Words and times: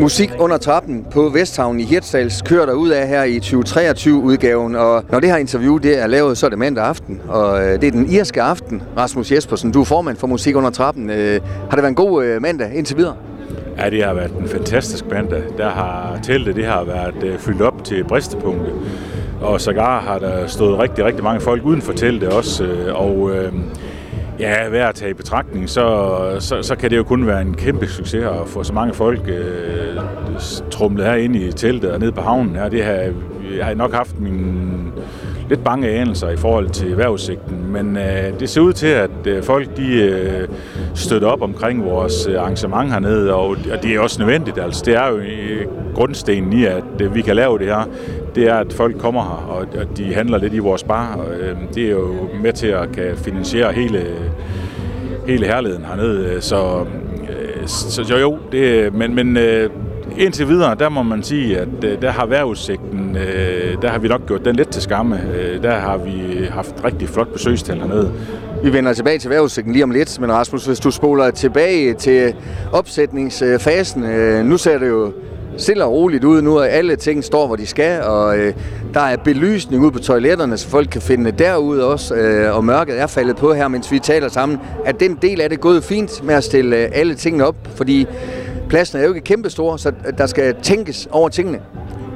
Musik 0.00 0.30
under 0.38 0.56
trappen 0.58 1.06
på 1.12 1.28
Vesthavn 1.28 1.80
i 1.80 1.84
Hirtshals 1.84 2.42
kører 2.42 2.66
der 2.66 2.72
ud 2.72 2.88
af 2.88 3.08
her 3.08 3.24
i 3.24 3.38
2023-udgaven. 3.38 4.74
Og 4.76 5.04
når 5.10 5.20
det 5.20 5.30
her 5.30 5.36
interview 5.36 5.78
det 5.78 6.02
er 6.02 6.06
lavet, 6.06 6.38
så 6.38 6.46
er 6.46 6.50
det 6.50 6.58
mandag 6.58 6.84
aften. 6.84 7.20
Og 7.28 7.62
øh, 7.64 7.80
det 7.80 7.84
er 7.84 7.90
den 7.90 8.10
irske 8.10 8.42
aften. 8.42 8.82
Rasmus 8.96 9.32
Jespersen, 9.32 9.72
du 9.72 9.80
er 9.80 9.84
formand 9.84 10.16
for 10.16 10.26
Musik 10.26 10.56
under 10.56 10.70
trappen. 10.70 11.10
Øh, 11.10 11.40
har 11.44 11.70
det 11.70 11.76
været 11.76 11.88
en 11.88 11.94
god 11.94 12.24
øh, 12.24 12.42
mandag 12.42 12.74
indtil 12.74 12.96
videre? 12.96 13.14
Ja, 13.78 13.90
det 13.90 14.04
har 14.04 14.14
været 14.14 14.32
en 14.40 14.48
fantastisk 14.48 15.04
mandag. 15.10 15.42
Der 15.58 15.70
har 15.70 16.18
teltet 16.22 16.56
det 16.56 16.66
har 16.66 16.84
været 16.84 17.22
øh, 17.22 17.38
fyldt 17.38 17.62
op 17.62 17.84
til 17.84 18.04
bristepunktet. 18.04 18.72
Og 19.40 19.60
sågar 19.60 20.00
har 20.00 20.18
der 20.18 20.46
stået 20.46 20.78
rigtig, 20.78 21.04
rigtig 21.04 21.24
mange 21.24 21.40
folk 21.40 21.64
uden 21.64 21.82
for 21.82 21.92
teltet 21.92 22.28
også. 22.28 22.64
Øh, 22.64 22.94
og 22.94 23.30
øh, 23.30 23.52
Ja, 24.40 24.68
ved 24.68 24.78
at 24.78 24.94
tage 24.94 25.10
i 25.10 25.14
betragtning, 25.14 25.68
så, 25.68 26.36
så, 26.38 26.62
så 26.62 26.76
kan 26.76 26.90
det 26.90 26.96
jo 26.96 27.04
kun 27.04 27.26
være 27.26 27.42
en 27.42 27.54
kæmpe 27.54 27.86
succes 27.86 28.24
at 28.24 28.46
få 28.46 28.62
så 28.64 28.72
mange 28.72 28.94
folk 28.94 29.20
øh, 29.28 29.96
trumlet 30.70 31.06
her 31.06 31.14
ind 31.14 31.36
i 31.36 31.52
teltet 31.52 31.92
og 31.92 32.00
ned 32.00 32.12
på 32.12 32.20
havnen 32.20 32.56
her. 32.56 32.68
Det 32.68 32.84
har 32.84 32.92
jeg 33.56 33.66
har 33.66 33.74
nok 33.74 33.94
haft 33.94 34.20
min 34.20 34.92
lidt 35.50 35.64
bange 35.64 35.88
anelser 35.88 36.28
i 36.28 36.36
forhold 36.36 36.68
til 36.68 36.96
vejrudsigten, 36.96 37.72
men 37.72 37.96
øh, 37.96 38.40
det 38.40 38.48
ser 38.48 38.60
ud 38.60 38.72
til, 38.72 38.86
at 38.86 39.10
øh, 39.26 39.42
folk 39.42 39.76
de 39.76 40.02
øh, 40.02 40.48
støtter 40.94 41.28
op 41.28 41.42
omkring 41.42 41.84
vores 41.84 42.26
øh, 42.26 42.40
arrangement 42.40 42.90
hernede, 42.90 43.34
og, 43.34 43.48
og 43.48 43.82
det 43.82 43.94
er 43.94 44.00
også 44.00 44.18
nødvendigt. 44.18 44.58
Altså, 44.58 44.82
det 44.86 44.94
er 44.94 45.08
jo 45.08 45.18
i 45.18 45.66
grundstenen 45.94 46.52
i, 46.52 46.64
at 46.64 46.84
øh, 47.00 47.14
vi 47.14 47.22
kan 47.22 47.36
lave 47.36 47.58
det 47.58 47.66
her 47.66 47.88
det 48.34 48.48
er, 48.48 48.54
at 48.54 48.72
folk 48.72 48.98
kommer 48.98 49.22
her, 49.22 49.46
og 49.48 49.80
at 49.80 49.88
de 49.96 50.14
handler 50.14 50.38
lidt 50.38 50.54
i 50.54 50.58
vores 50.58 50.84
bar. 50.84 51.14
Og, 51.14 51.34
øh, 51.34 51.56
det 51.74 51.86
er 51.86 51.90
jo 51.90 52.28
med 52.42 52.52
til 52.52 52.66
at 52.66 52.92
kan 52.92 53.16
finansiere 53.16 53.72
hele, 53.72 54.06
hele 55.26 55.46
herligheden 55.46 55.84
hernede. 55.84 56.40
Så, 56.40 56.86
øh, 57.22 57.66
så 57.66 58.06
jo, 58.10 58.16
jo, 58.16 58.38
det, 58.52 58.94
men, 58.94 59.14
men 59.14 59.36
øh, 59.36 59.70
indtil 60.20 60.48
videre, 60.48 60.74
der 60.74 60.88
må 60.88 61.02
man 61.02 61.22
sige, 61.22 61.58
at 61.58 61.84
øh, 61.84 62.02
der 62.02 62.10
har 62.10 62.26
vejrudsigten, 62.26 63.16
øh, 63.16 63.82
der 63.82 63.88
har 63.88 63.98
vi 63.98 64.08
nok 64.08 64.26
gjort 64.26 64.44
den 64.44 64.56
lidt 64.56 64.68
til 64.68 64.82
skamme. 64.82 65.20
Øh, 65.34 65.62
der 65.62 65.74
har 65.74 65.96
vi 65.96 66.46
haft 66.50 66.74
rigtig 66.84 67.08
flot 67.08 67.32
besøgstal 67.32 67.78
hernede. 67.78 68.12
Vi 68.64 68.72
vender 68.72 68.92
tilbage 68.92 69.18
til 69.18 69.30
vejrudsigten 69.30 69.72
lige 69.72 69.84
om 69.84 69.90
lidt, 69.90 70.20
men 70.20 70.32
Rasmus, 70.32 70.66
hvis 70.66 70.80
du 70.80 70.90
spoler 70.90 71.30
tilbage 71.30 71.94
til 71.94 72.34
opsætningsfasen, 72.72 74.02
nu 74.46 74.56
ser 74.56 74.78
det 74.78 74.88
jo 74.88 75.12
stille 75.56 75.84
og 75.84 75.92
roligt 75.92 76.24
ud 76.24 76.42
nu, 76.42 76.58
og 76.58 76.70
alle 76.70 76.96
ting 76.96 77.24
står, 77.24 77.46
hvor 77.46 77.56
de 77.56 77.66
skal, 77.66 78.02
og 78.02 78.38
øh, 78.38 78.54
der 78.94 79.00
er 79.00 79.16
belysning 79.16 79.84
ud 79.84 79.90
på 79.90 79.98
toiletterne, 79.98 80.56
så 80.56 80.68
folk 80.68 80.88
kan 80.88 81.02
finde 81.02 81.30
derud 81.30 81.78
også, 81.78 82.14
øh, 82.14 82.56
og 82.56 82.64
mørket 82.64 83.00
er 83.00 83.06
faldet 83.06 83.36
på 83.36 83.54
her, 83.54 83.68
mens 83.68 83.92
vi 83.92 83.98
taler 83.98 84.28
sammen, 84.28 84.58
at 84.84 85.00
den 85.00 85.18
del 85.22 85.40
af 85.40 85.50
det 85.50 85.60
gået 85.60 85.84
fint 85.84 86.24
med 86.24 86.34
at 86.34 86.44
stille 86.44 86.76
øh, 86.76 86.88
alle 86.92 87.14
tingene 87.14 87.46
op, 87.46 87.56
fordi 87.74 88.06
pladsen 88.70 88.98
er 88.98 89.02
jo 89.02 89.08
ikke 89.08 89.20
kæmpestor, 89.20 89.76
så 89.76 89.92
der 90.18 90.26
skal 90.26 90.54
tænkes 90.62 91.08
over 91.10 91.28
tingene. 91.28 91.60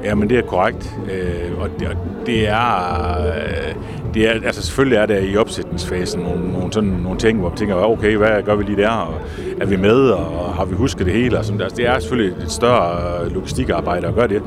Ja, 0.03 0.15
men 0.15 0.29
det 0.29 0.37
er 0.37 0.41
korrekt, 0.41 0.95
øh, 1.11 1.61
og 1.61 1.69
det, 1.79 1.87
og 1.87 1.95
det 2.25 2.47
er... 2.49 3.27
Øh, 3.27 3.75
det 4.13 4.29
er, 4.29 4.31
altså 4.31 4.61
selvfølgelig 4.61 4.97
er 4.97 5.05
der 5.05 5.17
i 5.17 5.37
opsætningsfasen 5.37 6.21
nogle, 6.21 6.51
nogle, 6.51 6.73
sådan, 6.73 6.89
nogle 6.89 7.19
ting, 7.19 7.39
hvor 7.39 7.49
man 7.49 7.57
tænker, 7.57 7.75
okay, 7.75 8.17
hvad 8.17 8.43
gør 8.43 8.55
vi 8.55 8.63
lige 8.63 8.81
der, 8.81 8.89
og 8.89 9.21
er 9.61 9.65
vi 9.65 9.75
med, 9.75 10.09
og 10.09 10.53
har 10.53 10.65
vi 10.65 10.75
husket 10.75 11.05
det 11.05 11.13
hele? 11.13 11.39
Og 11.39 11.45
sådan, 11.45 11.61
altså, 11.61 11.77
det 11.77 11.87
er 11.87 11.99
selvfølgelig 11.99 12.43
et 12.43 12.51
større 12.51 13.25
øh, 13.25 13.31
logistikarbejde 13.31 14.07
at 14.07 14.15
gøre 14.15 14.27
det, 14.27 14.41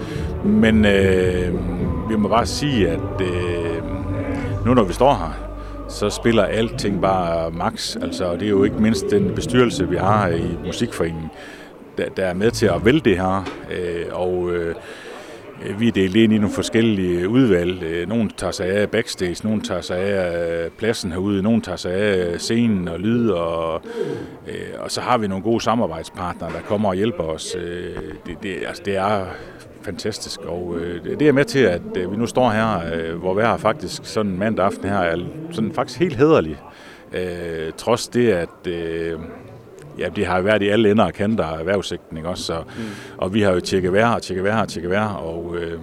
men 0.45 0.85
øh, 0.85 1.53
vi 2.11 2.17
må 2.17 2.29
bare 2.29 2.47
sige, 2.47 2.89
at 2.89 3.21
øh, 3.21 3.83
nu 4.67 4.75
når 4.75 4.85
vi 4.85 4.93
står 4.93 5.15
her, 5.15 5.49
så 5.89 6.11
spiller 6.11 6.43
alting 6.43 7.01
bare 7.01 7.51
max. 7.51 7.97
Altså, 7.97 8.33
det 8.33 8.43
er 8.43 8.49
jo 8.49 8.65
ikke 8.65 8.83
mindst 8.83 9.05
den 9.11 9.35
bestyrelse, 9.35 9.89
vi 9.89 9.97
har 9.97 10.29
i 10.29 10.57
Musikforeningen, 10.67 11.31
der, 11.99 12.09
der 12.09 12.25
er 12.27 12.35
med 12.35 12.51
til 12.51 12.67
at 12.67 12.85
vælge 12.85 13.01
det 13.01 13.17
her. 13.17 13.51
Øh, 13.71 14.07
og 14.13 14.51
øh, 14.53 14.75
vi 15.79 15.89
er 15.89 15.93
delt 15.93 16.17
ind 16.17 16.33
i 16.33 16.39
nogle 16.39 16.55
forskellige 16.55 17.29
udvalg. 17.29 17.83
Øh, 17.83 18.09
nogle 18.09 18.31
tager 18.37 18.51
sig 18.51 18.67
af 18.67 18.91
backstage, 18.91 19.37
nogle 19.45 19.63
tager 19.63 19.81
sig 19.81 19.99
af 19.99 20.65
øh, 20.65 20.71
pladsen 20.71 21.13
herude, 21.13 21.43
nogle 21.43 21.63
tager 21.63 21.77
sig 21.77 21.93
af 21.93 22.33
øh, 22.33 22.39
scenen 22.39 22.89
og 22.89 23.01
lyd, 23.01 23.31
og, 23.31 23.83
øh, 24.49 24.55
og 24.79 24.91
så 24.91 25.01
har 25.01 25.19
vi 25.19 25.27
nogle 25.27 25.45
gode 25.45 25.61
samarbejdspartnere, 25.61 26.53
der 26.53 26.61
kommer 26.61 26.89
og 26.89 26.95
hjælper 26.95 27.25
os. 27.25 27.57
Øh, 27.59 27.97
det, 28.27 28.37
det, 28.43 28.57
altså, 28.67 28.83
det 28.85 28.97
er 28.97 29.27
fantastisk, 29.83 30.41
og 30.41 30.77
det 31.19 31.29
er 31.29 31.33
med 31.33 31.45
til, 31.45 31.59
at 31.59 31.83
vi 31.95 32.17
nu 32.17 32.27
står 32.27 32.51
her, 32.51 33.15
hvor 33.15 33.35
vi 33.35 33.43
har 33.43 33.57
faktisk 33.57 34.05
sådan 34.05 34.33
en 34.33 34.39
mandag 34.39 34.65
aften 34.65 34.89
her, 34.89 34.99
er 34.99 35.17
sådan 35.51 35.73
faktisk 35.73 35.99
helt 35.99 36.17
hederlig. 36.17 36.57
trods 37.77 38.09
det, 38.09 38.33
at 38.33 38.69
ja, 39.99 40.09
det 40.17 40.27
har 40.27 40.41
været 40.41 40.63
i 40.63 40.69
alle 40.69 40.91
ender 40.91 41.05
og 41.05 41.13
kanter 41.13 41.45
af 41.45 41.59
erhvervssigten, 41.59 42.17
ikke 42.17 42.29
også? 42.29 42.45
Så, 42.45 42.59
mm. 42.59 42.83
Og 43.17 43.35
vi 43.35 43.43
har 43.43 43.53
jo 43.53 43.61
tjekket 43.61 43.93
vejr 43.93 44.15
og 44.15 44.23
tjekket 44.23 44.45
vejr 44.45 44.61
og 44.61 44.69
tjekket 44.69 44.91
vejr, 44.91 45.09
og 45.09 45.57
øh, 45.57 45.81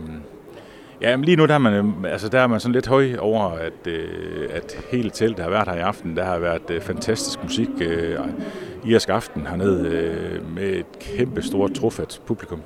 ja, 1.01 1.17
men 1.17 1.25
lige 1.25 1.37
nu 1.37 1.45
der 1.45 1.53
er, 1.53 1.57
man, 1.57 1.93
altså, 2.05 2.29
der 2.29 2.39
er 2.39 2.47
man 2.47 2.59
sådan 2.59 2.73
lidt 2.73 2.87
høj 2.87 3.15
over, 3.19 3.49
at, 3.49 3.87
øh, 3.87 4.49
at 4.53 4.77
hele 4.91 5.09
teltet 5.09 5.39
har 5.39 5.49
været 5.49 5.67
her 5.67 5.75
i 5.75 5.79
aften. 5.79 6.17
Der 6.17 6.23
har 6.23 6.39
været 6.39 6.69
øh, 6.69 6.81
fantastisk 6.81 7.43
musik 7.43 7.69
øh, 7.81 8.19
i 8.85 8.95
os 8.95 9.05
aften 9.05 9.47
hernede 9.47 9.87
øh, 9.89 10.55
med 10.55 10.69
et 10.69 10.99
kæmpe 10.99 11.41
stort 11.41 11.73
trofat 11.73 12.21
publikum. 12.25 12.61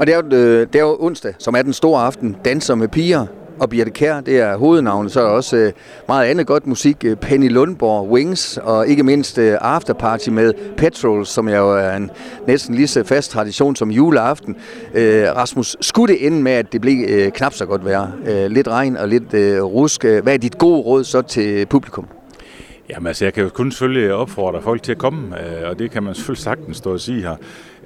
Og 0.00 0.06
det 0.06 0.14
er, 0.14 0.18
jo, 0.18 0.36
øh, 0.36 0.66
det 0.72 0.76
er 0.76 0.82
jo 0.82 0.96
onsdag, 1.00 1.34
som 1.38 1.54
er 1.54 1.62
den 1.62 1.72
store 1.72 2.02
aften. 2.02 2.36
Danser 2.44 2.74
med 2.74 2.88
piger 2.88 3.26
og 3.62 3.70
Birte 3.70 3.90
Kær, 3.90 4.20
det 4.20 4.40
er 4.40 4.56
hovednavnet. 4.56 5.12
Så 5.12 5.20
er 5.20 5.24
der 5.24 5.30
også 5.30 5.56
øh, 5.56 5.72
meget 6.08 6.26
andet 6.26 6.46
godt 6.46 6.66
musik. 6.66 7.04
Øh, 7.04 7.16
Penny 7.16 7.50
Lundborg, 7.50 8.10
Wings 8.10 8.58
og 8.62 8.88
ikke 8.88 9.02
mindst 9.02 9.38
øh, 9.38 9.58
Afterparty 9.60 10.28
med 10.28 10.52
Petrol, 10.76 11.26
som 11.26 11.48
jo 11.48 11.70
er 11.70 11.96
en 11.96 12.10
næsten 12.46 12.74
lige 12.74 12.88
så 12.88 13.04
fast 13.04 13.30
tradition 13.30 13.76
som 13.76 13.90
juleaften. 13.90 14.56
Øh, 14.94 15.24
Rasmus, 15.36 15.76
skulle 15.80 16.14
det 16.14 16.26
ende 16.26 16.42
med, 16.42 16.52
at 16.52 16.72
det 16.72 16.80
blev 16.80 17.04
øh, 17.08 17.32
knap 17.32 17.52
så 17.52 17.66
godt 17.66 17.84
vejr? 17.84 18.06
Øh, 18.26 18.50
lidt 18.50 18.68
regn 18.68 18.96
og 18.96 19.08
lidt 19.08 19.34
øh, 19.34 19.62
rusk. 19.62 20.04
Øh, 20.04 20.22
hvad 20.22 20.34
er 20.34 20.38
dit 20.38 20.58
gode 20.58 20.80
råd 20.80 21.04
så 21.04 21.22
til 21.22 21.66
publikum? 21.66 22.06
Jamen 22.90 23.06
altså, 23.06 23.24
jeg 23.24 23.34
kan 23.34 23.42
jo 23.42 23.48
kun 23.48 23.70
selvfølgelig 23.70 24.12
opfordre 24.12 24.62
folk 24.62 24.82
til 24.82 24.92
at 24.92 24.98
komme, 24.98 25.40
øh, 25.40 25.68
og 25.68 25.78
det 25.78 25.90
kan 25.90 26.02
man 26.02 26.14
selvfølgelig 26.14 26.42
sagtens 26.42 26.76
stå 26.76 26.92
og 26.92 27.00
sige 27.00 27.20
her. 27.20 27.36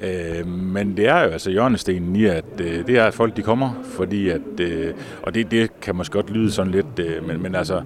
Øh, 0.01 0.47
men 0.47 0.97
det 0.97 1.09
er 1.09 1.21
jo 1.21 1.31
altså 1.31 1.51
hjørnestenen 1.51 2.17
i, 2.17 2.25
at 2.25 2.45
øh, 2.61 2.87
det 2.87 2.99
er, 2.99 3.05
at 3.05 3.15
folk 3.15 3.37
de 3.37 3.43
kommer, 3.43 3.83
fordi 3.85 4.29
at, 4.29 4.61
øh, 4.61 4.95
og 5.23 5.35
det, 5.35 5.51
det 5.51 5.81
kan 5.81 5.97
måske 5.97 6.13
godt 6.13 6.31
lyde 6.31 6.53
sådan 6.53 6.73
lidt, 6.73 6.99
øh, 6.99 7.27
men, 7.29 7.43
men 7.43 7.55
altså, 7.55 7.83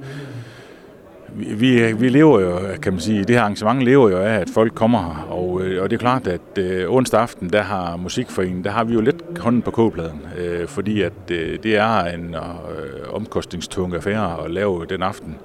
vi, 1.35 1.93
vi 1.93 2.09
lever 2.09 2.41
jo, 2.41 2.59
kan 2.83 2.93
man 2.93 3.01
sige, 3.01 3.25
det 3.25 3.31
her 3.31 3.43
arrangement 3.43 3.83
lever 3.83 4.11
jo 4.11 4.19
af, 4.19 4.35
at 4.35 4.51
folk 4.55 4.75
kommer 4.75 4.99
her, 4.99 5.33
og, 5.33 5.63
øh, 5.63 5.83
og 5.83 5.91
det 5.91 5.97
er 5.97 6.01
klart, 6.01 6.27
at 6.27 6.59
øh, 6.59 6.91
onsdag 6.91 7.21
aften, 7.21 7.51
der 7.51 7.63
har 7.63 7.97
Musikforeningen, 7.97 8.65
der 8.65 8.71
har 8.71 8.85
vi 8.85 8.95
jo 8.95 9.01
lidt 9.01 9.39
hånden 9.39 9.63
på 9.63 9.71
kogepladen, 9.71 10.21
øh, 10.39 10.69
fordi 10.69 11.03
at 11.03 11.13
øh, 11.31 11.59
det 11.63 11.77
er 11.77 12.05
en 12.05 12.35
øh, 12.35 13.15
omkostningstung 13.15 13.95
affære 13.95 14.45
at 14.45 14.51
lave 14.51 14.87
den 14.89 15.03
aften. 15.03 15.37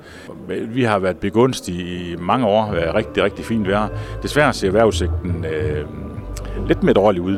Vi 0.67 0.83
har 0.83 0.99
været 0.99 1.17
begunstigt 1.17 1.79
i 1.79 2.15
mange 2.19 2.47
år, 2.47 2.71
været 2.71 2.95
rigtig, 2.95 3.23
rigtig 3.23 3.45
fint 3.45 3.67
vejr. 3.67 3.87
Desværre 4.23 4.53
ser 4.53 4.71
vejrudsigten 4.71 5.45
øh, 5.45 5.85
lidt 6.67 6.83
mere 6.83 6.93
dårligt 6.93 7.25
ud. 7.25 7.37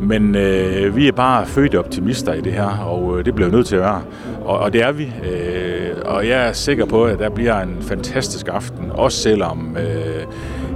Men 0.00 0.34
øh, 0.34 0.96
vi 0.96 1.08
er 1.08 1.12
bare 1.12 1.46
fødte 1.46 1.78
optimister 1.78 2.32
i 2.32 2.40
det 2.40 2.52
her, 2.52 2.84
og 2.86 3.18
øh, 3.18 3.24
det 3.24 3.34
bliver 3.34 3.50
nødt 3.50 3.66
til 3.66 3.76
at 3.76 3.82
være. 3.82 4.02
Og, 4.44 4.58
og 4.58 4.72
det 4.72 4.82
er 4.82 4.92
vi. 4.92 5.04
Øh, 5.04 5.90
og 6.04 6.28
jeg 6.28 6.48
er 6.48 6.52
sikker 6.52 6.86
på, 6.86 7.04
at 7.04 7.18
der 7.18 7.30
bliver 7.30 7.60
en 7.60 7.76
fantastisk 7.80 8.48
aften, 8.48 8.90
også 8.94 9.18
selvom 9.18 9.76
øh, 9.80 10.24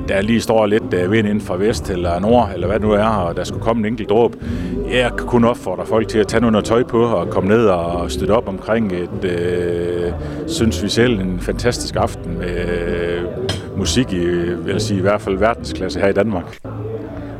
der 0.09 0.23
lige 0.23 0.41
står 0.41 0.67
lidt 0.67 0.95
øh, 0.95 1.13
vind 1.13 1.29
inden 1.29 1.41
fra 1.41 1.57
vest 1.57 1.91
eller 1.91 2.21
nord, 2.21 2.51
eller 2.55 2.67
hvad 2.67 2.79
det 2.79 2.87
nu 2.87 2.93
er, 2.93 3.07
og 3.07 3.37
der 3.37 3.45
skulle 3.45 3.63
komme 3.63 3.81
en 3.81 3.93
enkelt 3.93 4.09
dråb. 4.09 4.37
Jeg 4.93 5.11
kan 5.19 5.27
kun 5.27 5.45
opfordre 5.45 5.87
folk 5.87 6.09
til 6.09 6.19
at 6.19 6.27
tage 6.27 6.51
noget 6.51 6.65
tøj 6.65 6.83
på 6.83 7.03
og 7.03 7.31
komme 7.31 7.49
ned 7.49 7.67
og 7.67 8.11
støtte 8.11 8.33
op 8.33 8.49
omkring 8.49 8.93
et, 8.93 9.25
øh, 9.25 10.13
synes 10.47 10.83
vi 10.83 10.89
selv, 10.89 11.21
en 11.21 11.41
fantastisk 11.41 11.97
aften 11.97 12.39
med 12.39 12.69
øh, 12.69 13.23
musik 13.77 14.13
i, 14.13 14.27
vil 14.65 14.73
jeg 14.73 14.81
sige, 14.81 14.99
i 14.99 15.03
hvert 15.03 15.21
fald 15.21 15.37
verdensklasse 15.37 16.01
her 16.01 16.09
i 16.09 16.13
Danmark. 16.13 16.59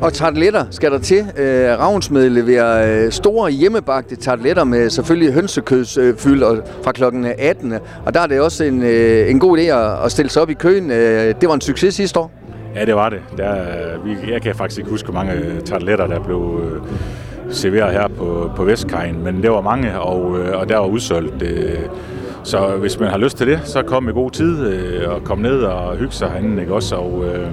Og 0.01 0.13
tarteletter 0.13 0.65
skal 0.71 0.91
der 0.91 0.99
til. 0.99 1.27
Øh, 1.37 1.79
Ravnsmed 1.79 2.31
leverer 2.31 3.05
øh, 3.05 3.13
store 3.13 3.51
hjemmebagte 3.51 4.17
tarteletter 4.17 4.65
med 4.65 4.91
selvfølgelig 4.91 5.33
hønsekødsfyld 5.33 6.43
øh, 6.43 6.59
fra 6.83 6.93
kl. 6.93 7.05
18. 7.39 7.73
Øh, 7.73 7.81
og 8.07 8.15
der 8.15 8.21
er 8.21 8.27
det 8.27 8.41
også 8.41 8.65
en, 8.65 8.83
øh, 8.83 9.31
en 9.31 9.41
god 9.41 9.59
idé 9.59 9.63
at, 9.63 10.05
at 10.05 10.13
stille 10.13 10.31
sig 10.31 10.43
op 10.43 10.51
i 10.51 10.55
køen. 10.55 10.91
Øh, 10.91 11.35
det 11.41 11.49
var 11.49 11.55
en 11.55 11.61
succes 11.61 11.95
sidste 11.95 12.19
år. 12.21 12.33
Ja, 12.75 12.85
det 12.85 12.95
var 12.95 13.09
det. 13.09 13.19
Der, 13.37 13.55
vi, 14.05 14.33
jeg 14.33 14.43
kan 14.43 14.55
faktisk 14.55 14.79
ikke 14.79 14.91
huske, 14.91 15.07
hvor 15.07 15.25
mange 15.25 15.33
øh, 15.33 15.61
tarteletter, 15.61 16.07
der 16.07 16.21
blev 16.21 16.61
øh, 16.65 16.83
serveret 17.51 17.93
her 17.93 18.09
på, 18.09 18.51
på 18.57 18.65
Vestkajen, 18.65 19.25
men 19.25 19.43
det 19.43 19.51
var 19.51 19.61
mange, 19.61 20.01
og, 20.01 20.39
øh, 20.39 20.61
og 20.61 20.69
der 20.69 20.77
var 20.77 20.87
udsolgt. 20.87 21.43
Øh, 21.43 21.79
så 22.43 22.77
hvis 22.77 23.01
man 23.01 23.09
har 23.09 23.19
lyst 23.19 23.37
til 23.37 23.47
det, 23.47 23.61
så 23.65 23.83
kom 23.83 24.09
i 24.09 24.13
god 24.13 24.31
tid 24.31 24.67
øh, 24.67 25.11
og 25.11 25.25
kom 25.25 25.39
ned 25.39 25.63
og 25.63 25.97
hygge 25.97 26.13
sig 26.13 26.31
herinde, 26.31 26.61
ikke 26.61 26.75
også? 26.75 26.97
Og, 26.97 27.25
øh, 27.25 27.49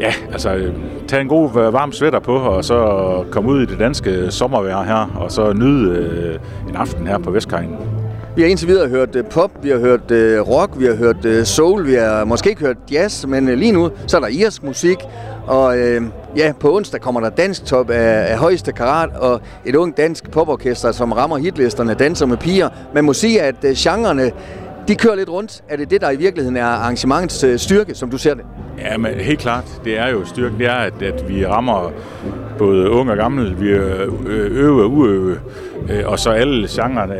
ja, 0.00 0.12
altså 0.32 0.70
tag 1.08 1.20
en 1.20 1.28
god 1.28 1.48
øh, 1.48 1.72
varm 1.72 1.92
sweater 1.92 2.18
på, 2.18 2.36
og 2.36 2.64
så 2.64 3.24
komme 3.30 3.50
ud 3.50 3.62
i 3.62 3.66
det 3.66 3.78
danske 3.78 4.30
sommervejr 4.30 4.82
her, 4.82 5.10
og 5.16 5.32
så 5.32 5.52
nyde 5.52 5.90
øh, 5.98 6.38
en 6.68 6.76
aften 6.76 7.06
her 7.06 7.18
på 7.18 7.30
Vestkajen. 7.30 7.76
Vi 8.36 8.42
har 8.42 8.48
indtil 8.48 8.68
videre 8.68 8.88
hørt 8.88 9.16
øh, 9.16 9.24
pop, 9.24 9.50
vi 9.62 9.68
har 9.68 9.78
hørt 9.78 10.10
øh, 10.10 10.40
rock, 10.40 10.78
vi 10.78 10.84
har 10.84 10.94
hørt 10.94 11.46
soul, 11.48 11.86
vi 11.86 11.94
har 11.94 12.24
måske 12.24 12.50
ikke 12.50 12.62
hørt 12.62 12.76
jazz, 12.92 13.26
men 13.26 13.58
lige 13.58 13.72
nu 13.72 13.90
så 14.06 14.16
er 14.16 14.20
der 14.20 14.28
irsk 14.28 14.62
musik, 14.62 14.96
og 15.46 15.78
øh, 15.78 16.02
ja, 16.36 16.52
på 16.60 16.76
onsdag 16.76 17.00
kommer 17.00 17.20
der 17.20 17.28
dansk 17.28 17.64
top 17.64 17.90
af, 17.90 18.32
af 18.32 18.38
højeste 18.38 18.72
karat, 18.72 19.10
og 19.16 19.40
et 19.64 19.74
ung 19.74 19.96
dansk 19.96 20.30
poporkester, 20.30 20.92
som 20.92 21.12
rammer 21.12 21.36
hitlisterne, 21.36 21.94
danser 21.94 22.26
med 22.26 22.36
piger. 22.36 22.68
Man 22.94 23.04
må 23.04 23.12
sige, 23.12 23.42
at 23.42 23.54
øh, 23.64 23.72
genrerne, 23.76 24.30
de 24.88 24.94
kører 24.94 25.14
lidt 25.14 25.28
rundt. 25.28 25.62
Er 25.68 25.76
det 25.76 25.90
det, 25.90 26.00
der 26.00 26.10
i 26.10 26.16
virkeligheden 26.16 26.56
er 26.56 26.64
arrangementets 26.64 27.44
øh, 27.44 27.58
styrke, 27.58 27.94
som 27.94 28.10
du 28.10 28.18
ser 28.18 28.34
det? 28.34 28.44
Ja, 28.78 28.96
men 28.98 29.14
helt 29.14 29.38
klart. 29.38 29.64
Det 29.84 29.98
er 29.98 30.08
jo 30.08 30.24
styrken, 30.24 30.58
det 30.58 30.66
er, 30.66 30.74
at, 30.74 31.02
at 31.02 31.28
vi 31.28 31.46
rammer 31.46 31.92
både 32.58 32.90
unge 32.90 33.12
og 33.12 33.18
gamle, 33.18 33.56
vi 33.56 33.68
øh, 33.68 34.00
øh, 34.26 34.56
øver 34.56 34.82
og 34.82 34.90
uøve, 34.90 35.36
øh, 35.90 36.02
og 36.06 36.18
så 36.18 36.30
alle 36.30 36.68
genrerne, 36.70 37.14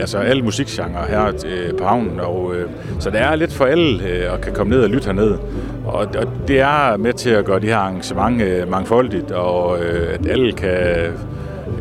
altså 0.00 0.18
alle 0.18 0.42
musikgenre 0.42 1.04
her 1.08 1.32
på 1.78 1.84
havnen. 1.84 2.20
Og, 2.20 2.54
så 2.98 3.10
det 3.10 3.20
er 3.20 3.34
lidt 3.36 3.52
for 3.52 3.64
alle 3.64 4.04
at 4.04 4.40
kan 4.40 4.52
komme 4.52 4.74
ned 4.74 4.82
og 4.82 4.90
lytte 4.90 5.06
herned. 5.06 5.38
Og, 5.84 5.94
og 5.94 6.26
det 6.48 6.60
er 6.60 6.96
med 6.96 7.12
til 7.12 7.30
at 7.30 7.44
gøre 7.44 7.60
det 7.60 7.68
her 7.68 7.76
arrangement 7.76 8.42
øh, 8.42 8.70
mangfoldigt, 8.70 9.30
og 9.30 9.78
øh, 9.78 10.14
at 10.14 10.26
alle 10.26 10.52
kan 10.52 10.78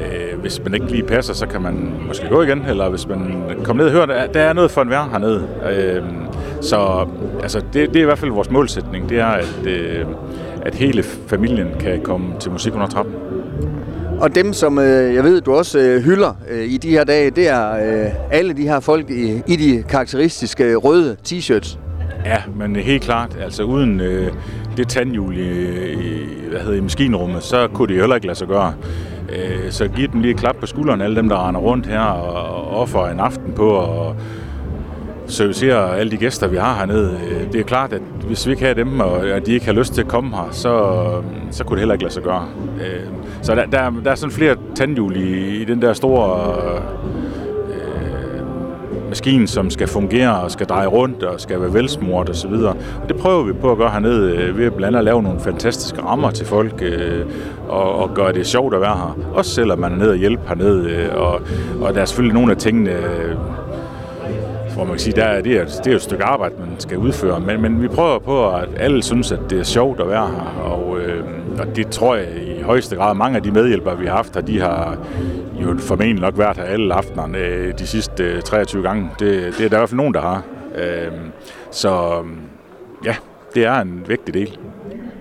øh, 0.02 0.40
hvis 0.42 0.62
man 0.64 0.74
ikke 0.74 0.86
lige 0.86 1.04
passer, 1.04 1.34
så 1.34 1.48
kan 1.48 1.62
man 1.62 1.94
måske 2.08 2.28
gå 2.30 2.42
igen, 2.42 2.66
eller 2.66 2.90
hvis 2.90 3.08
man 3.08 3.46
kommer 3.64 3.84
ned 3.84 3.86
og 3.86 3.92
hører, 3.92 4.06
der, 4.06 4.28
der 4.28 4.42
er 4.42 4.54
noget 4.54 4.72
for 4.72 4.82
en 4.82 4.90
vær 4.90 5.10
hernede. 5.12 5.48
Øhm, 5.72 6.18
så 6.62 7.08
altså, 7.42 7.60
det, 7.60 7.90
det 7.90 7.96
er 7.96 8.02
i 8.02 8.06
hvert 8.06 8.20
fald 8.20 8.32
vores 8.32 8.50
målsætning, 8.50 9.10
det 9.10 9.20
er, 9.20 9.26
at, 9.26 9.68
at 10.62 10.76
hele 10.76 11.04
familien 11.04 11.68
kan 11.80 12.02
komme 12.04 12.34
til 12.40 12.52
musik 12.52 12.74
under 12.74 12.88
trappen. 12.88 13.16
Og 14.20 14.36
dem, 14.36 14.54
som 14.54 14.80
øh, 14.80 15.16
jeg 15.16 15.24
ved, 15.24 15.42
du 15.42 15.54
også 15.54 15.80
øh, 15.80 16.04
hylder 16.04 16.34
øh, 16.50 16.64
i 16.64 16.78
de 16.78 16.90
her 16.90 17.04
dage, 17.04 17.30
det 17.30 17.50
er 17.50 17.72
øh, 17.72 18.12
alle 18.32 18.54
de 18.54 18.62
her 18.62 18.80
folk 18.80 19.10
i, 19.10 19.42
i 19.48 19.56
de 19.56 19.84
karakteristiske 19.90 20.76
røde 20.76 21.18
t-shirts. 21.28 21.78
Ja, 22.26 22.38
men 22.56 22.76
helt 22.76 23.04
klart, 23.04 23.38
altså 23.42 23.64
uden 23.64 24.00
øh, 24.00 24.34
det 24.78 24.88
tandhjul 24.88 25.38
i, 25.38 25.92
i, 25.92 26.26
hvad 26.50 26.60
hedder, 26.60 26.78
i 26.78 26.82
maskinrummet, 26.82 27.44
så 27.44 27.68
kunne 27.68 27.88
det 27.88 28.00
heller 28.00 28.16
ikke 28.16 28.28
lade 28.28 28.38
sig 28.38 28.48
gøre. 28.48 28.74
Øh, 29.30 29.72
så 29.72 29.88
giv 29.88 30.08
dem 30.08 30.22
lige 30.22 30.32
et 30.34 30.40
klap 30.40 30.56
på 30.56 30.66
skulderen, 30.66 31.02
alle 31.02 31.16
dem, 31.16 31.30
der 31.30 31.48
render 31.48 31.62
rundt 31.62 31.86
her 31.86 32.00
og 32.00 32.82
offer 32.82 33.08
en 33.08 33.20
aften 33.20 33.54
på 33.54 33.82
at 33.82 34.16
servicere 35.28 35.98
alle 35.98 36.12
de 36.12 36.18
gæster, 36.18 36.48
vi 36.48 36.58
har 36.58 36.76
hernede. 36.76 37.20
Øh, 37.30 37.54
det 37.54 37.60
er 37.60 37.64
klart, 37.64 37.94
at 37.94 38.02
hvis 38.28 38.48
vi 38.48 38.52
ikke 38.52 38.66
har 38.66 38.74
dem, 38.74 39.00
og 39.00 39.28
at 39.28 39.46
de 39.46 39.54
ikke 39.54 39.66
har 39.66 39.74
lyst 39.74 39.94
til 39.94 40.02
at 40.02 40.08
komme 40.08 40.30
her, 40.36 40.48
så, 40.52 41.04
så 41.52 41.64
kunne 41.64 41.76
det 41.76 41.80
heller 41.80 41.94
ikke 41.94 42.04
lade 42.04 42.14
sig 42.14 42.24
gøre. 42.24 42.48
Øh, 42.82 43.08
så 43.42 43.56
der, 43.56 43.66
der, 43.66 43.90
der 44.04 44.12
er 44.12 44.16
sådan 44.16 44.34
flere 44.34 44.56
tandhjul 44.76 45.16
i, 45.16 45.62
i 45.62 45.66
den 45.66 45.82
der 45.82 45.94
store 45.94 46.56
øh, 46.76 46.82
maskine, 49.14 49.48
som 49.48 49.70
skal 49.70 49.88
fungere 49.88 50.42
og 50.42 50.52
skal 50.52 50.68
dreje 50.68 50.88
rundt 50.88 51.24
og 51.24 51.42
skal 51.42 51.62
være 51.62 51.74
velsmurt 51.74 52.30
og 52.30 52.36
så 52.36 52.48
videre. 52.48 52.76
Og 53.02 53.10
det 53.10 53.18
prøver 53.18 53.44
vi 53.44 53.54
på 53.54 53.72
at 53.72 53.78
gøre 53.78 53.90
hernede 53.90 54.36
øh, 54.36 54.58
ved 54.58 54.66
at 54.66 54.74
blandt 54.74 54.88
andet 54.88 55.00
at 55.00 55.06
lave 55.06 55.24
nogle 55.24 55.40
fantastiske 55.40 56.02
rammer 56.02 56.32
til 56.32 56.46
folk 56.46 56.82
øh, 56.82 57.26
og, 57.70 57.96
og 57.96 58.14
gøre 58.14 58.34
det 58.34 58.48
sjovt 58.48 58.74
at 58.74 58.82
være 58.82 58.96
her. 58.96 59.18
Også 59.34 59.52
selvom 59.52 59.80
man 59.80 59.92
er 59.92 59.96
nede 59.98 60.10
og 60.10 60.16
hjælpe 60.16 60.42
hernede. 60.48 60.90
Øh, 60.90 61.16
og, 61.16 61.42
og 61.82 61.94
der 61.94 62.02
er 62.02 62.06
selvfølgelig 62.06 62.34
nogle 62.34 62.52
af 62.52 62.58
tingene, 62.58 62.92
øh, 62.92 63.36
hvor 64.76 64.84
man 64.84 64.94
kan 64.94 65.00
sige, 65.00 65.16
der, 65.16 65.42
det, 65.42 65.58
er, 65.58 65.66
det 65.66 65.88
er 65.88 65.92
jo 65.92 65.96
et 65.96 66.02
stykke 66.02 66.24
arbejde, 66.24 66.56
man 66.60 66.80
skal 66.80 66.98
udføre. 66.98 67.40
Men, 67.40 67.62
men 67.62 67.82
vi 67.82 67.88
prøver 67.88 68.20
på, 68.20 68.50
at 68.50 68.70
alle 68.78 69.04
synes, 69.04 69.32
at 69.32 69.40
det 69.50 69.60
er 69.60 69.64
sjovt 69.64 70.00
at 70.00 70.08
være 70.10 70.28
her. 70.28 70.64
Og, 70.64 71.00
øh, 71.00 71.24
og 71.60 71.76
det 71.76 71.88
tror 71.88 72.16
jeg 72.16 72.28
i 72.48 72.53
højeste 72.64 72.96
grad, 72.96 73.16
mange 73.16 73.38
af 73.38 73.44
de 73.44 73.52
medhjælpere, 73.52 73.98
vi 73.98 74.06
har 74.06 74.16
haft, 74.16 74.48
de 74.48 74.60
har 74.60 74.98
jo 75.62 75.78
formentlig 75.78 76.22
nok 76.22 76.38
været 76.38 76.58
her 76.58 76.64
alle 76.64 76.94
aftenerne 76.94 77.38
øh, 77.38 77.80
de 77.80 77.88
sidste 77.88 78.24
øh, 78.24 78.42
23 78.42 78.84
gange. 78.84 79.10
Det, 79.20 79.54
det 79.58 79.66
er 79.66 79.70
der 79.70 79.78
i 79.78 79.80
hvert 79.80 79.90
fald 79.90 79.98
nogen, 79.98 80.14
der 80.14 80.22
har. 80.22 80.42
Øh, 80.76 81.12
så 81.72 82.20
øhm, 82.20 82.38
ja, 83.06 83.16
det 83.56 83.66
er 83.66 83.82
en 83.82 84.04
vigtig 84.08 84.34
del. 84.34 84.58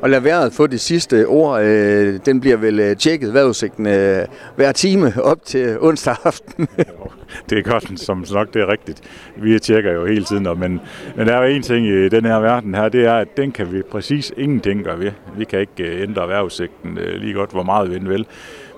Og 0.03 0.11
lad 0.11 0.21
vejret 0.21 0.53
få 0.53 0.67
det 0.67 0.81
sidste 0.81 1.27
ord. 1.27 1.63
Øh, 1.63 2.21
den 2.27 2.41
bliver 2.41 2.57
vel 2.57 2.81
øh, 2.81 2.97
tjekket 2.97 3.35
vejrudsigten 3.35 3.87
øh, 3.87 4.27
hver 4.57 4.73
time 4.73 5.13
op 5.23 5.45
til 5.45 5.79
onsdag 5.81 6.17
aften. 6.25 6.69
det 7.51 7.59
er 7.59 7.63
godt, 7.63 8.01
som 8.01 8.25
nok 8.33 8.55
det 8.55 8.63
er 8.63 8.69
rigtigt. 8.69 9.01
Vi 9.37 9.59
tjekker 9.59 9.93
jo 9.93 10.07
hele 10.07 10.25
tiden, 10.25 10.43
men, 10.43 10.81
men 11.17 11.27
der 11.27 11.37
er 11.37 11.47
jo 11.47 11.55
en 11.55 11.63
ting 11.63 11.87
i 11.87 12.09
den 12.09 12.25
her 12.25 12.39
verden 12.39 12.75
her, 12.75 12.89
det 12.89 13.05
er, 13.05 13.15
at 13.15 13.37
den 13.37 13.53
kan 13.53 13.73
vi 13.73 13.83
præcis 13.83 14.33
ingenting 14.37 14.85
gøre 14.85 14.99
ved. 14.99 15.11
Vi 15.37 15.45
kan 15.45 15.61
ikke 15.61 15.83
øh, 15.83 16.03
ændre 16.03 16.29
vejrudsigten 16.29 16.99
øh, 16.99 17.21
lige 17.21 17.35
godt, 17.35 17.51
hvor 17.51 17.63
meget 17.63 17.91
vi 17.91 17.97
end 17.97 18.09
vil. 18.09 18.27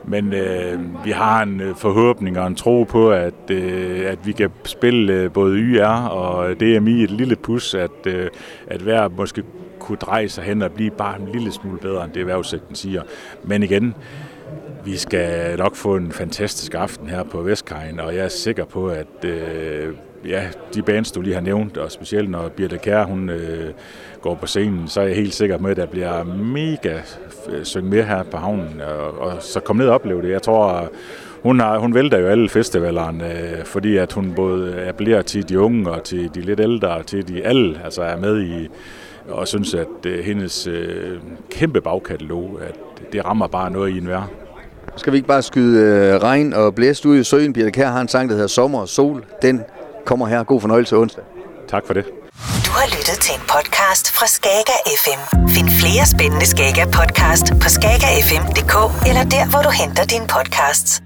Men 0.06 0.32
øh, 0.32 1.04
vi 1.04 1.10
har 1.10 1.42
en 1.42 1.60
øh, 1.60 1.76
forhåbning 1.76 2.38
og 2.38 2.46
en 2.46 2.54
tro 2.54 2.84
på, 2.84 3.10
at, 3.10 3.50
øh, 3.50 4.00
at 4.06 4.26
vi 4.26 4.32
kan 4.32 4.50
spille 4.64 5.12
øh, 5.12 5.32
både 5.32 5.56
YR 5.56 6.08
og 6.08 6.60
DMI 6.60 7.02
et 7.02 7.10
lille 7.10 7.36
pus, 7.36 7.74
at, 7.74 8.06
øh, 8.06 8.30
at 8.66 8.80
hver 8.80 9.08
måske 9.08 9.42
kunne 9.78 9.98
dreje 9.98 10.28
sig 10.28 10.44
hen 10.44 10.62
og 10.62 10.72
blive 10.72 10.90
bare 10.90 11.20
en 11.20 11.28
lille 11.32 11.52
smule 11.52 11.78
bedre, 11.78 12.04
end 12.04 12.12
det 12.12 12.20
erhvervssekten 12.20 12.74
siger. 12.74 13.02
Men 13.42 13.62
igen, 13.62 13.94
vi 14.84 14.96
skal 14.96 15.58
nok 15.58 15.76
få 15.76 15.96
en 15.96 16.12
fantastisk 16.12 16.74
aften 16.74 17.08
her 17.08 17.22
på 17.22 17.42
Vestkajen, 17.42 18.00
og 18.00 18.14
jeg 18.14 18.24
er 18.24 18.28
sikker 18.28 18.64
på, 18.64 18.88
at 18.88 19.24
øh, 19.24 19.94
ja, 20.28 20.42
de 20.74 20.82
bands, 20.82 21.12
du 21.12 21.20
lige 21.20 21.34
har 21.34 21.40
nævnt, 21.40 21.76
og 21.76 21.90
specielt 21.90 22.30
når 22.30 22.48
Birte 22.48 22.78
Kær, 22.78 23.04
hun 23.04 23.30
øh, 23.30 23.70
går 24.20 24.34
på 24.34 24.46
scenen, 24.46 24.88
så 24.88 25.00
er 25.00 25.06
jeg 25.06 25.16
helt 25.16 25.34
sikker 25.34 25.58
med, 25.58 25.70
at 25.70 25.76
der 25.76 25.86
bliver 25.86 26.24
mega 26.24 27.00
øh, 27.48 27.64
synge 27.64 27.90
med 27.90 28.02
her 28.02 28.22
på 28.22 28.36
havnen, 28.36 28.80
og, 28.80 29.18
og 29.18 29.42
så 29.42 29.60
kom 29.60 29.76
ned 29.76 29.88
og 29.88 29.94
opleve 29.94 30.22
det. 30.22 30.30
Jeg 30.30 30.42
tror, 30.42 30.90
hun, 31.42 31.60
har, 31.60 31.78
hun 31.78 31.94
vælter 31.94 32.18
jo 32.18 32.26
alle 32.26 32.48
festivalerne, 32.48 33.40
øh, 33.40 33.64
fordi 33.64 33.96
at 33.96 34.12
hun 34.12 34.32
både 34.36 34.84
appellerer 34.88 35.22
til 35.22 35.48
de 35.48 35.60
unge 35.60 35.90
og 35.90 36.04
til 36.04 36.34
de 36.34 36.40
lidt 36.40 36.60
ældre, 36.60 36.88
og 36.88 37.06
til 37.06 37.28
de 37.28 37.44
alle, 37.44 37.80
altså 37.84 38.02
er 38.02 38.16
med 38.16 38.42
i, 38.42 38.68
og 39.28 39.48
synes, 39.48 39.74
at 39.74 40.06
øh, 40.06 40.24
hendes 40.24 40.66
øh, 40.66 41.18
kæmpe 41.50 41.80
bagkatalog, 41.80 42.60
at 42.68 43.12
det 43.12 43.24
rammer 43.24 43.46
bare 43.46 43.70
noget 43.70 43.90
i 43.90 43.98
en 43.98 44.08
vær. 44.08 44.43
Skal 44.96 45.12
vi 45.12 45.16
ikke 45.16 45.28
bare 45.28 45.42
skyde 45.42 45.80
øh, 45.80 46.22
regn 46.22 46.52
og 46.52 46.74
blæst 46.74 47.04
ud 47.04 47.16
i 47.18 47.24
søen? 47.24 47.52
Birte 47.52 47.70
Kær 47.70 47.90
har 47.90 48.00
en 48.00 48.08
sang, 48.08 48.28
der 48.28 48.34
hedder 48.34 48.48
Sommer 48.48 48.80
og 48.80 48.88
Sol. 48.88 49.24
Den 49.42 49.62
kommer 50.06 50.26
her. 50.26 50.44
God 50.44 50.60
fornøjelse 50.60 50.96
onsdag. 50.96 51.24
Tak 51.68 51.82
for 51.86 51.94
det. 51.94 52.04
Du 52.66 52.70
har 52.70 52.86
lyttet 52.98 53.18
til 53.20 53.34
en 53.34 53.40
podcast 53.40 54.10
fra 54.16 54.26
Skager 54.26 54.78
FM. 55.02 55.20
Find 55.48 55.68
flere 55.68 56.06
spændende 56.06 56.46
Skager 56.46 56.86
podcast 56.86 57.46
på 57.62 57.68
skagerfm.dk 57.68 58.74
eller 59.08 59.24
der, 59.24 59.50
hvor 59.50 59.62
du 59.62 59.70
henter 59.70 60.04
dine 60.04 60.26
podcasts. 60.36 61.03